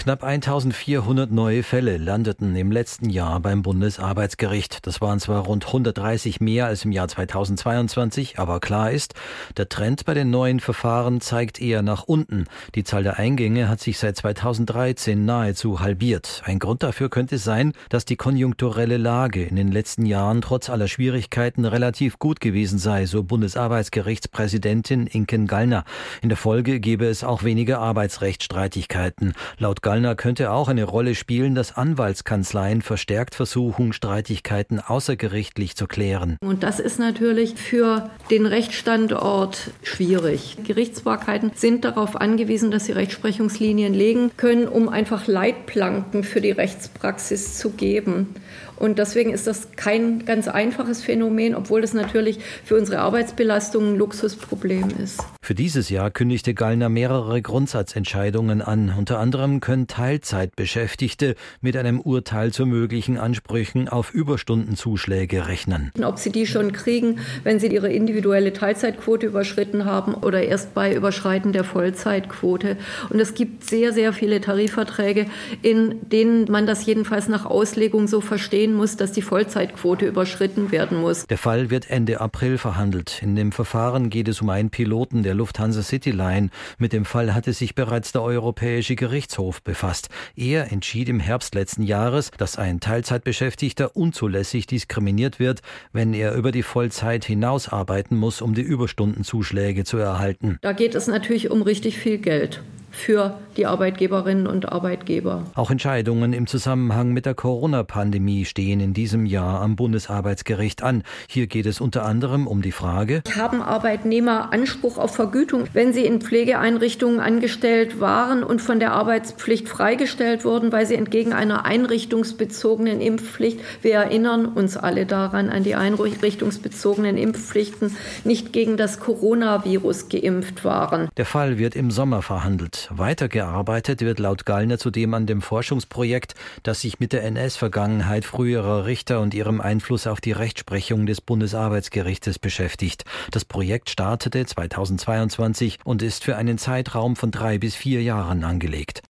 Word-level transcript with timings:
Knapp 0.00 0.24
1400 0.24 1.30
neue 1.30 1.62
Fälle 1.62 1.98
landeten 1.98 2.56
im 2.56 2.72
letzten 2.72 3.10
Jahr 3.10 3.38
beim 3.38 3.60
Bundesarbeitsgericht. 3.60 4.86
Das 4.86 5.02
waren 5.02 5.20
zwar 5.20 5.42
rund 5.42 5.66
130 5.66 6.40
mehr 6.40 6.64
als 6.64 6.86
im 6.86 6.92
Jahr 6.92 7.06
2022, 7.06 8.38
aber 8.38 8.60
klar 8.60 8.92
ist, 8.92 9.12
der 9.58 9.68
Trend 9.68 10.06
bei 10.06 10.14
den 10.14 10.30
neuen 10.30 10.60
Verfahren 10.60 11.20
zeigt 11.20 11.60
eher 11.60 11.82
nach 11.82 12.04
unten. 12.04 12.46
Die 12.74 12.82
Zahl 12.82 13.02
der 13.02 13.18
Eingänge 13.18 13.68
hat 13.68 13.80
sich 13.80 13.98
seit 13.98 14.16
2013 14.16 15.22
nahezu 15.26 15.80
halbiert. 15.80 16.40
Ein 16.46 16.60
Grund 16.60 16.82
dafür 16.82 17.10
könnte 17.10 17.36
sein, 17.36 17.74
dass 17.90 18.06
die 18.06 18.16
konjunkturelle 18.16 18.96
Lage 18.96 19.44
in 19.44 19.56
den 19.56 19.70
letzten 19.70 20.06
Jahren 20.06 20.40
trotz 20.40 20.70
aller 20.70 20.88
Schwierigkeiten 20.88 21.66
relativ 21.66 22.18
gut 22.18 22.40
gewesen 22.40 22.78
sei, 22.78 23.04
so 23.04 23.22
Bundesarbeitsgerichtspräsidentin 23.22 25.06
Inken 25.08 25.46
Gallner. 25.46 25.84
In 26.22 26.30
der 26.30 26.38
Folge 26.38 26.80
gebe 26.80 27.04
es 27.04 27.22
auch 27.22 27.42
weniger 27.42 27.80
Arbeitsrechtsstreitigkeiten. 27.80 29.34
Laut 29.58 29.82
Gallner 29.90 30.14
könnte 30.14 30.52
auch 30.52 30.68
eine 30.68 30.84
Rolle 30.84 31.16
spielen, 31.16 31.56
dass 31.56 31.76
Anwaltskanzleien 31.76 32.80
verstärkt 32.80 33.34
versuchen, 33.34 33.92
Streitigkeiten 33.92 34.78
außergerichtlich 34.78 35.74
zu 35.74 35.88
klären. 35.88 36.36
Und 36.40 36.62
das 36.62 36.78
ist 36.78 37.00
natürlich 37.00 37.56
für 37.56 38.08
den 38.30 38.46
Rechtsstandort 38.46 39.72
schwierig. 39.82 40.58
Gerichtsbarkeiten 40.64 41.50
sind 41.56 41.84
darauf 41.84 42.14
angewiesen, 42.14 42.70
dass 42.70 42.84
sie 42.84 42.92
Rechtsprechungslinien 42.92 43.92
legen 43.92 44.30
können, 44.36 44.68
um 44.68 44.88
einfach 44.88 45.26
Leitplanken 45.26 46.22
für 46.22 46.40
die 46.40 46.52
Rechtspraxis 46.52 47.58
zu 47.58 47.70
geben. 47.70 48.36
Und 48.76 49.00
deswegen 49.00 49.32
ist 49.32 49.48
das 49.48 49.72
kein 49.74 50.24
ganz 50.24 50.46
einfaches 50.46 51.02
Phänomen, 51.02 51.56
obwohl 51.56 51.82
es 51.82 51.94
natürlich 51.94 52.38
für 52.64 52.76
unsere 52.76 53.00
Arbeitsbelastung 53.00 53.94
ein 53.94 53.96
Luxusproblem 53.96 54.90
ist. 55.02 55.20
Für 55.42 55.54
dieses 55.54 55.88
Jahr 55.88 56.10
kündigte 56.10 56.52
Gallner 56.52 56.90
mehrere 56.90 57.40
Grundsatzentscheidungen 57.40 58.60
an. 58.60 58.94
Unter 58.96 59.18
anderem 59.18 59.60
können 59.60 59.86
Teilzeitbeschäftigte 59.86 61.34
mit 61.62 61.78
einem 61.78 61.98
Urteil 61.98 62.52
zu 62.52 62.66
möglichen 62.66 63.16
Ansprüchen 63.16 63.88
auf 63.88 64.12
Überstundenzuschläge 64.12 65.48
rechnen. 65.48 65.92
Ob 66.04 66.18
sie 66.18 66.30
die 66.30 66.46
schon 66.46 66.72
kriegen, 66.72 67.18
wenn 67.42 67.58
sie 67.58 67.68
ihre 67.68 67.90
individuelle 67.90 68.52
Teilzeitquote 68.52 69.26
überschritten 69.26 69.86
haben 69.86 70.14
oder 70.14 70.42
erst 70.42 70.74
bei 70.74 70.94
Überschreiten 70.94 71.52
der 71.52 71.64
Vollzeitquote. 71.64 72.76
Und 73.08 73.18
es 73.18 73.34
gibt 73.34 73.64
sehr, 73.64 73.92
sehr 73.94 74.12
viele 74.12 74.42
Tarifverträge, 74.42 75.26
in 75.62 76.08
denen 76.10 76.50
man 76.50 76.66
das 76.66 76.84
jedenfalls 76.84 77.28
nach 77.28 77.46
Auslegung 77.46 78.08
so 78.08 78.20
verstehen 78.20 78.74
muss, 78.74 78.96
dass 78.96 79.12
die 79.12 79.22
Vollzeitquote 79.22 80.06
überschritten 80.06 80.70
werden 80.70 81.00
muss. 81.00 81.26
Der 81.26 81.38
Fall 81.38 81.70
wird 81.70 81.90
Ende 81.90 82.20
April 82.20 82.58
verhandelt. 82.58 83.22
In 83.22 83.34
dem 83.34 83.52
Verfahren 83.52 84.10
geht 84.10 84.28
es 84.28 84.42
um 84.42 84.50
einen 84.50 84.70
Piloten 84.70 85.22
der 85.22 85.29
Lufthansa 85.34 85.82
Cityline. 85.82 86.50
Mit 86.78 86.92
dem 86.92 87.04
Fall 87.04 87.34
hatte 87.34 87.52
sich 87.52 87.74
bereits 87.74 88.12
der 88.12 88.22
Europäische 88.22 88.96
Gerichtshof 88.96 89.62
befasst. 89.62 90.08
Er 90.36 90.70
entschied 90.72 91.08
im 91.08 91.20
Herbst 91.20 91.54
letzten 91.54 91.82
Jahres, 91.82 92.30
dass 92.36 92.58
ein 92.58 92.80
Teilzeitbeschäftigter 92.80 93.96
unzulässig 93.96 94.66
diskriminiert 94.66 95.38
wird, 95.38 95.60
wenn 95.92 96.14
er 96.14 96.34
über 96.34 96.52
die 96.52 96.62
Vollzeit 96.62 97.24
hinaus 97.24 97.68
arbeiten 97.68 98.16
muss, 98.16 98.42
um 98.42 98.54
die 98.54 98.62
Überstundenzuschläge 98.62 99.84
zu 99.84 99.98
erhalten. 99.98 100.58
Da 100.62 100.72
geht 100.72 100.94
es 100.94 101.06
natürlich 101.06 101.50
um 101.50 101.62
richtig 101.62 101.98
viel 101.98 102.18
Geld 102.18 102.62
für 102.90 103.38
die 103.56 103.66
Arbeitgeberinnen 103.66 104.46
und 104.46 104.70
Arbeitgeber. 104.70 105.44
Auch 105.54 105.70
Entscheidungen 105.70 106.32
im 106.32 106.46
Zusammenhang 106.46 107.12
mit 107.12 107.26
der 107.26 107.34
Corona-Pandemie 107.34 108.44
stehen 108.44 108.80
in 108.80 108.94
diesem 108.94 109.26
Jahr 109.26 109.60
am 109.60 109.76
Bundesarbeitsgericht 109.76 110.82
an. 110.82 111.02
Hier 111.28 111.46
geht 111.46 111.66
es 111.66 111.80
unter 111.80 112.04
anderem 112.04 112.46
um 112.46 112.62
die 112.62 112.72
Frage, 112.72 113.22
haben 113.36 113.62
Arbeitnehmer 113.62 114.52
Anspruch 114.52 114.98
auf 114.98 115.14
Vergütung, 115.14 115.64
wenn 115.72 115.92
sie 115.92 116.04
in 116.04 116.20
Pflegeeinrichtungen 116.20 117.20
angestellt 117.20 118.00
waren 118.00 118.42
und 118.42 118.60
von 118.60 118.80
der 118.80 118.92
Arbeitspflicht 118.92 119.68
freigestellt 119.68 120.44
wurden, 120.44 120.72
weil 120.72 120.86
sie 120.86 120.94
entgegen 120.94 121.32
einer 121.32 121.64
einrichtungsbezogenen 121.64 123.00
Impfpflicht, 123.00 123.60
wir 123.82 123.94
erinnern 123.94 124.46
uns 124.46 124.76
alle 124.76 125.06
daran, 125.06 125.50
an 125.50 125.62
die 125.62 125.74
einrichtungsbezogenen 125.74 127.16
Impfpflichten, 127.16 127.96
nicht 128.24 128.52
gegen 128.52 128.76
das 128.76 129.00
Coronavirus 129.00 130.08
geimpft 130.08 130.64
waren. 130.64 131.08
Der 131.16 131.26
Fall 131.26 131.58
wird 131.58 131.76
im 131.76 131.90
Sommer 131.90 132.22
verhandelt. 132.22 132.79
Weitergearbeitet 132.90 134.00
wird 134.00 134.18
laut 134.18 134.46
Gallner 134.46 134.78
zudem 134.78 135.14
an 135.14 135.26
dem 135.26 135.42
Forschungsprojekt, 135.42 136.34
das 136.62 136.80
sich 136.80 137.00
mit 137.00 137.12
der 137.12 137.24
NS-Vergangenheit 137.24 138.24
früherer 138.24 138.86
Richter 138.86 139.20
und 139.20 139.34
ihrem 139.34 139.60
Einfluss 139.60 140.06
auf 140.06 140.20
die 140.20 140.32
Rechtsprechung 140.32 141.06
des 141.06 141.20
Bundesarbeitsgerichtes 141.20 142.38
beschäftigt. 142.38 143.04
Das 143.30 143.44
Projekt 143.44 143.90
startete 143.90 144.46
2022 144.46 145.78
und 145.84 146.02
ist 146.02 146.24
für 146.24 146.36
einen 146.36 146.58
Zeitraum 146.58 147.16
von 147.16 147.30
drei 147.30 147.58
bis 147.58 147.74
vier 147.74 148.02
Jahren 148.02 148.44
angelegt. 148.44 149.02